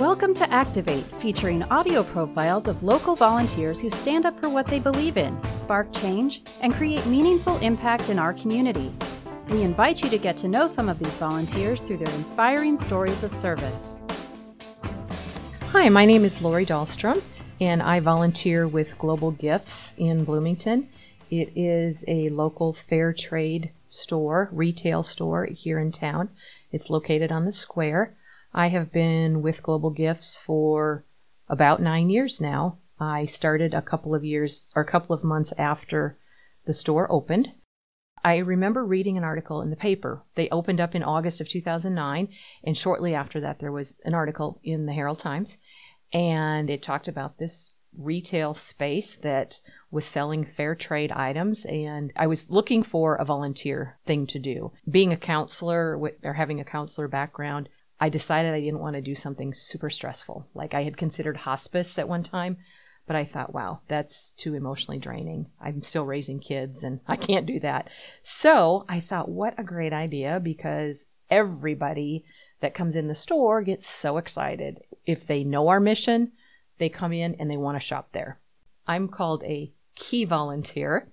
[0.00, 4.78] Welcome to Activate, featuring audio profiles of local volunteers who stand up for what they
[4.78, 8.90] believe in, spark change, and create meaningful impact in our community.
[9.50, 13.22] We invite you to get to know some of these volunteers through their inspiring stories
[13.22, 13.94] of service.
[15.72, 17.20] Hi, my name is Lori Dahlstrom,
[17.60, 20.88] and I volunteer with Global Gifts in Bloomington.
[21.30, 26.30] It is a local fair trade store, retail store here in town.
[26.72, 28.14] It's located on the square.
[28.52, 31.04] I have been with Global Gifts for
[31.48, 32.78] about nine years now.
[32.98, 36.18] I started a couple of years or a couple of months after
[36.66, 37.52] the store opened.
[38.22, 40.22] I remember reading an article in the paper.
[40.34, 42.28] They opened up in August of 2009,
[42.62, 45.56] and shortly after that, there was an article in the Herald Times,
[46.12, 52.28] and it talked about this retail space that was selling fair trade items and I
[52.28, 54.72] was looking for a volunteer thing to do.
[54.88, 57.68] Being a counselor or having a counselor background,
[58.00, 60.48] I decided I didn't want to do something super stressful.
[60.54, 62.56] Like I had considered hospice at one time,
[63.06, 65.46] but I thought, wow, that's too emotionally draining.
[65.60, 67.90] I'm still raising kids and I can't do that.
[68.22, 72.24] So I thought, what a great idea because everybody
[72.60, 74.80] that comes in the store gets so excited.
[75.04, 76.32] If they know our mission,
[76.78, 78.38] they come in and they want to shop there.
[78.86, 81.08] I'm called a key volunteer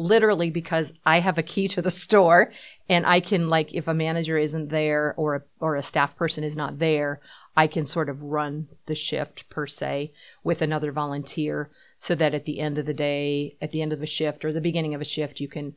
[0.00, 2.52] literally because I have a key to the store
[2.88, 6.42] and I can like if a manager isn't there or a, or a staff person
[6.42, 7.20] is not there,
[7.56, 12.46] I can sort of run the shift per se with another volunteer so that at
[12.46, 15.00] the end of the day, at the end of a shift or the beginning of
[15.00, 15.74] a shift, you can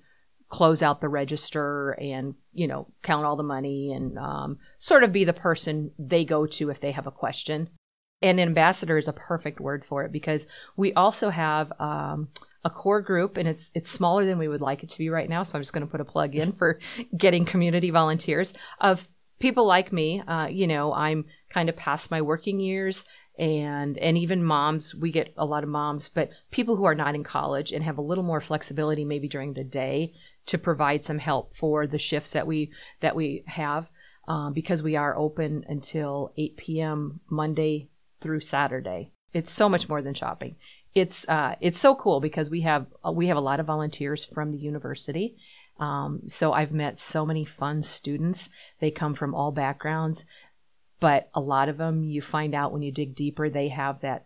[0.49, 5.11] close out the register and you know count all the money and um, sort of
[5.11, 7.69] be the person they go to if they have a question.
[8.21, 12.29] And ambassador is a perfect word for it because we also have um,
[12.65, 15.29] a core group and it's it's smaller than we would like it to be right
[15.29, 16.79] now so i'm just going to put a plug in for
[17.17, 18.53] getting community volunteers.
[18.79, 19.07] Of
[19.39, 23.03] people like me uh, you know i'm kind of past my working years
[23.37, 27.15] and and even moms we get a lot of moms but people who are not
[27.15, 30.13] in college and have a little more flexibility maybe during the day
[30.45, 32.71] to provide some help for the shifts that we
[33.01, 33.89] that we have
[34.27, 37.89] um, because we are open until 8 p.m monday
[38.21, 39.11] through saturday.
[39.33, 40.55] It's so much more than shopping
[40.95, 44.25] it's uh, it's so cool because we have uh, we have a lot of volunteers
[44.25, 45.35] from the university.
[45.79, 48.49] Um, so I've met so many fun students.
[48.79, 50.23] They come from all backgrounds,
[50.99, 54.25] but a lot of them you find out when you dig deeper they have that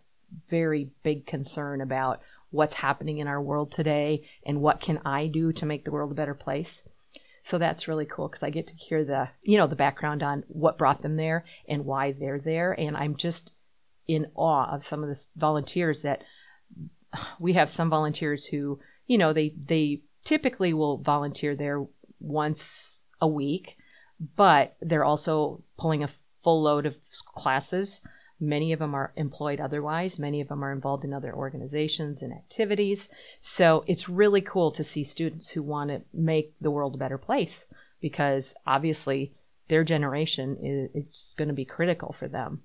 [0.50, 2.20] very big concern about
[2.50, 6.12] what's happening in our world today and what can I do to make the world
[6.12, 6.82] a better place.
[7.42, 10.44] So that's really cool because I get to hear the you know the background on
[10.48, 13.52] what brought them there and why they're there, and I'm just
[14.06, 16.22] in awe of some of the volunteers that
[17.38, 21.84] we have some volunteers who, you know, they they typically will volunteer there
[22.20, 23.76] once a week,
[24.36, 26.10] but they're also pulling a
[26.42, 26.96] full load of
[27.34, 28.00] classes.
[28.40, 30.18] Many of them are employed otherwise.
[30.18, 33.08] Many of them are involved in other organizations and activities.
[33.40, 37.18] So it's really cool to see students who want to make the world a better
[37.18, 37.66] place
[38.00, 39.32] because obviously
[39.66, 42.62] their generation is it's going to be critical for them.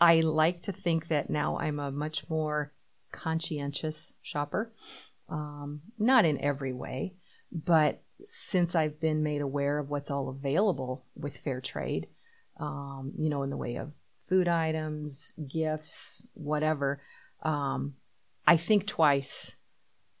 [0.00, 2.72] I like to think that now I'm a much more
[3.14, 4.72] conscientious shopper.
[5.28, 7.14] Um, not in every way,
[7.50, 12.08] but since I've been made aware of what's all available with fair trade,
[12.60, 13.92] um, you know, in the way of
[14.28, 17.00] food items, gifts, whatever,
[17.42, 17.94] um,
[18.46, 19.56] I think twice.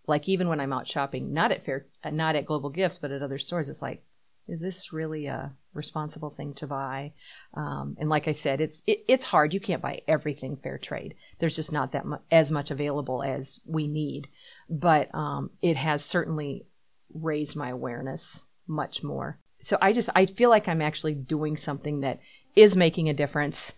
[0.06, 3.22] Like even when I'm out shopping, not at fair, not at Global Gifts, but at
[3.22, 4.02] other stores, it's like,
[4.48, 7.12] is this really a responsible thing to buy?
[7.54, 9.52] Um, and like I said, it's it, it's hard.
[9.52, 11.14] You can't buy everything fair trade.
[11.38, 14.28] There's just not that mu- as much available as we need.
[14.68, 16.66] But um, it has certainly
[17.12, 19.38] raised my awareness much more.
[19.62, 22.20] So I just I feel like I'm actually doing something that
[22.56, 23.72] is making a difference,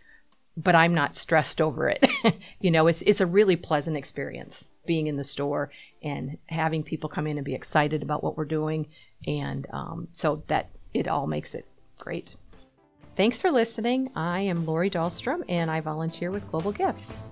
[0.56, 2.06] but I'm not stressed over it.
[2.60, 5.70] you know, it's it's a really pleasant experience being in the store
[6.02, 8.86] and having people come in and be excited about what we're doing
[9.26, 11.66] and um, so that it all makes it
[11.98, 12.36] great.
[13.16, 14.10] Thanks for listening.
[14.14, 17.22] I am Lori Dahlstrom and I volunteer with Global Gifts.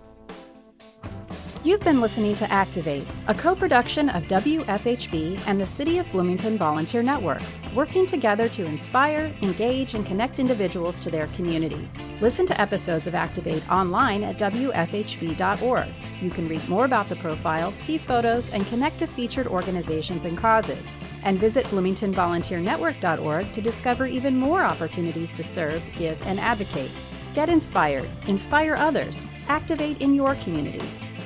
[1.64, 6.58] You've been listening to Activate, a co production of WFHB and the City of Bloomington
[6.58, 7.40] Volunteer Network,
[7.74, 11.88] working together to inspire, engage, and connect individuals to their community.
[12.20, 15.88] Listen to episodes of Activate online at WFHB.org.
[16.20, 20.36] You can read more about the profile, see photos, and connect to featured organizations and
[20.36, 20.98] causes.
[21.22, 26.90] And visit BloomingtonVolunteerNetwork.org to discover even more opportunities to serve, give, and advocate.
[27.34, 30.82] Get inspired, inspire others, activate in your community.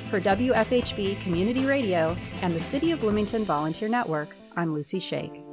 [0.09, 5.48] For WFHB Community Radio and the City of Bloomington Volunteer Network, I'm Lucy Shake.